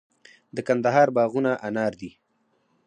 د 0.55 0.57
کندهار 0.67 1.07
باغونه 1.15 1.51
انار 1.67 1.93
دي 2.01 2.11